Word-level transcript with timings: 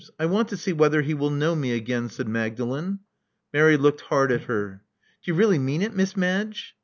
I 0.19 0.25
want 0.25 0.47
to 0.47 0.57
see 0.57 0.73
whether 0.73 1.03
he 1.03 1.13
will 1.13 1.29
know 1.29 1.55
me 1.55 1.73
again," 1.73 2.09
said 2.09 2.27
Magdalen. 2.27 3.01
Mary 3.53 3.77
looked 3.77 4.01
hard 4.01 4.31
at 4.31 4.45
her. 4.45 4.81
"D'ye 5.23 5.31
really 5.35 5.59
mean 5.59 5.83
it. 5.83 5.93
Miss 5.93 6.17
Madge?" 6.17 6.75